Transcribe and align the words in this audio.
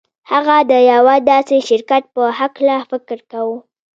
هغه 0.31 0.57
د 0.71 0.73
يوه 0.91 1.15
داسې 1.31 1.57
شرکت 1.67 2.03
په 2.15 2.23
هکله 2.39 2.77
فکر 2.89 3.17
کاوه. 3.31 3.57